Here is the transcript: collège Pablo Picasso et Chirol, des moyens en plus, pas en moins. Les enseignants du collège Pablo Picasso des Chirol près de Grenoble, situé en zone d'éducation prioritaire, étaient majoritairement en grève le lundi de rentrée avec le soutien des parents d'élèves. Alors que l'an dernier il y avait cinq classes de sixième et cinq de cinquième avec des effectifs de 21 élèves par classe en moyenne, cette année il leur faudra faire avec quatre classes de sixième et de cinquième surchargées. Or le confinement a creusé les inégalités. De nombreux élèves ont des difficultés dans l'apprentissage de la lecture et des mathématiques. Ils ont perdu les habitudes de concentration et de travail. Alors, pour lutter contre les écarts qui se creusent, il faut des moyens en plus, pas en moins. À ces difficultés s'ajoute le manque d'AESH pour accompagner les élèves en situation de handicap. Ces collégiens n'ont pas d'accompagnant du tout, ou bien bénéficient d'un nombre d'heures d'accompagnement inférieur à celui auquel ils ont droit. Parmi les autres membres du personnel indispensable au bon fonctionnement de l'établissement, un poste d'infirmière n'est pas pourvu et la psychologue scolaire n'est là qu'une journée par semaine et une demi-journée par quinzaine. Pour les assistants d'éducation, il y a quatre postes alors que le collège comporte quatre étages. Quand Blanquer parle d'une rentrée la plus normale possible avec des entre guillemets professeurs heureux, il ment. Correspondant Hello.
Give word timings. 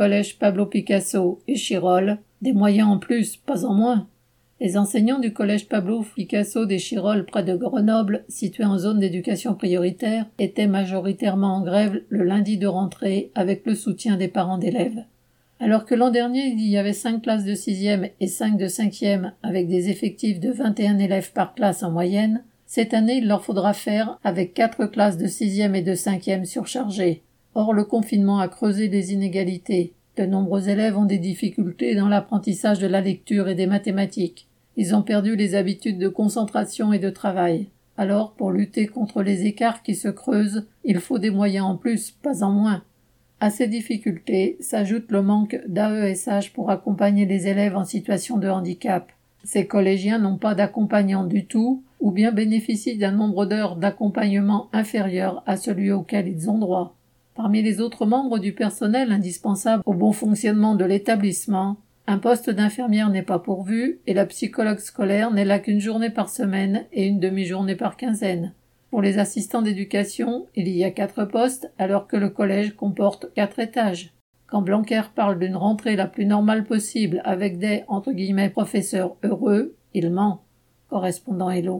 collège 0.00 0.38
Pablo 0.38 0.64
Picasso 0.64 1.42
et 1.46 1.56
Chirol, 1.56 2.16
des 2.40 2.54
moyens 2.54 2.88
en 2.88 2.96
plus, 2.96 3.36
pas 3.36 3.66
en 3.66 3.74
moins. 3.74 4.08
Les 4.58 4.78
enseignants 4.78 5.18
du 5.18 5.34
collège 5.34 5.68
Pablo 5.68 6.02
Picasso 6.14 6.64
des 6.64 6.78
Chirol 6.78 7.26
près 7.26 7.44
de 7.44 7.54
Grenoble, 7.54 8.24
situé 8.26 8.64
en 8.64 8.78
zone 8.78 9.00
d'éducation 9.00 9.54
prioritaire, 9.54 10.24
étaient 10.38 10.68
majoritairement 10.68 11.56
en 11.56 11.60
grève 11.60 12.00
le 12.08 12.24
lundi 12.24 12.56
de 12.56 12.66
rentrée 12.66 13.30
avec 13.34 13.66
le 13.66 13.74
soutien 13.74 14.16
des 14.16 14.28
parents 14.28 14.56
d'élèves. 14.56 15.04
Alors 15.58 15.84
que 15.84 15.94
l'an 15.94 16.08
dernier 16.08 16.46
il 16.46 16.66
y 16.66 16.78
avait 16.78 16.94
cinq 16.94 17.20
classes 17.20 17.44
de 17.44 17.54
sixième 17.54 18.08
et 18.20 18.26
cinq 18.26 18.56
de 18.56 18.68
cinquième 18.68 19.34
avec 19.42 19.68
des 19.68 19.90
effectifs 19.90 20.40
de 20.40 20.50
21 20.50 20.98
élèves 20.98 21.32
par 21.34 21.54
classe 21.54 21.82
en 21.82 21.90
moyenne, 21.90 22.42
cette 22.64 22.94
année 22.94 23.18
il 23.18 23.28
leur 23.28 23.44
faudra 23.44 23.74
faire 23.74 24.18
avec 24.24 24.54
quatre 24.54 24.86
classes 24.86 25.18
de 25.18 25.26
sixième 25.26 25.74
et 25.74 25.82
de 25.82 25.94
cinquième 25.94 26.46
surchargées. 26.46 27.22
Or 27.54 27.72
le 27.72 27.84
confinement 27.84 28.38
a 28.38 28.48
creusé 28.48 28.88
les 28.88 29.12
inégalités. 29.12 29.92
De 30.16 30.24
nombreux 30.24 30.68
élèves 30.68 30.96
ont 30.96 31.04
des 31.04 31.18
difficultés 31.18 31.94
dans 31.94 32.08
l'apprentissage 32.08 32.78
de 32.78 32.86
la 32.86 33.00
lecture 33.00 33.48
et 33.48 33.54
des 33.54 33.66
mathématiques. 33.66 34.48
Ils 34.76 34.94
ont 34.94 35.02
perdu 35.02 35.36
les 35.36 35.54
habitudes 35.54 35.98
de 35.98 36.08
concentration 36.08 36.92
et 36.92 36.98
de 36.98 37.10
travail. 37.10 37.68
Alors, 37.96 38.32
pour 38.32 38.50
lutter 38.50 38.86
contre 38.86 39.22
les 39.22 39.46
écarts 39.46 39.82
qui 39.82 39.94
se 39.94 40.08
creusent, 40.08 40.66
il 40.84 41.00
faut 41.00 41.18
des 41.18 41.30
moyens 41.30 41.66
en 41.66 41.76
plus, 41.76 42.12
pas 42.12 42.42
en 42.42 42.50
moins. 42.50 42.82
À 43.40 43.50
ces 43.50 43.68
difficultés 43.68 44.56
s'ajoute 44.60 45.10
le 45.10 45.22
manque 45.22 45.58
d'AESH 45.66 46.52
pour 46.52 46.70
accompagner 46.70 47.26
les 47.26 47.48
élèves 47.48 47.76
en 47.76 47.84
situation 47.84 48.38
de 48.38 48.48
handicap. 48.48 49.10
Ces 49.44 49.66
collégiens 49.66 50.18
n'ont 50.18 50.36
pas 50.36 50.54
d'accompagnant 50.54 51.24
du 51.24 51.46
tout, 51.46 51.82
ou 52.00 52.10
bien 52.10 52.32
bénéficient 52.32 52.98
d'un 52.98 53.12
nombre 53.12 53.46
d'heures 53.46 53.76
d'accompagnement 53.76 54.68
inférieur 54.72 55.42
à 55.46 55.56
celui 55.56 55.90
auquel 55.90 56.28
ils 56.28 56.50
ont 56.50 56.58
droit. 56.58 56.96
Parmi 57.34 57.62
les 57.62 57.80
autres 57.80 58.06
membres 58.06 58.38
du 58.38 58.52
personnel 58.52 59.12
indispensable 59.12 59.82
au 59.86 59.94
bon 59.94 60.12
fonctionnement 60.12 60.74
de 60.74 60.84
l'établissement, 60.84 61.76
un 62.06 62.18
poste 62.18 62.50
d'infirmière 62.50 63.08
n'est 63.08 63.22
pas 63.22 63.38
pourvu 63.38 64.00
et 64.06 64.14
la 64.14 64.26
psychologue 64.26 64.80
scolaire 64.80 65.30
n'est 65.30 65.44
là 65.44 65.60
qu'une 65.60 65.80
journée 65.80 66.10
par 66.10 66.28
semaine 66.28 66.86
et 66.92 67.06
une 67.06 67.20
demi-journée 67.20 67.76
par 67.76 67.96
quinzaine. 67.96 68.52
Pour 68.90 69.00
les 69.00 69.18
assistants 69.18 69.62
d'éducation, 69.62 70.46
il 70.56 70.68
y 70.68 70.82
a 70.82 70.90
quatre 70.90 71.24
postes 71.24 71.70
alors 71.78 72.08
que 72.08 72.16
le 72.16 72.28
collège 72.28 72.74
comporte 72.74 73.32
quatre 73.34 73.60
étages. 73.60 74.12
Quand 74.48 74.62
Blanquer 74.62 75.02
parle 75.14 75.38
d'une 75.38 75.54
rentrée 75.54 75.94
la 75.94 76.08
plus 76.08 76.26
normale 76.26 76.64
possible 76.64 77.22
avec 77.24 77.58
des 77.58 77.84
entre 77.86 78.10
guillemets 78.10 78.50
professeurs 78.50 79.14
heureux, 79.22 79.76
il 79.94 80.10
ment. 80.10 80.42
Correspondant 80.88 81.50
Hello. 81.50 81.78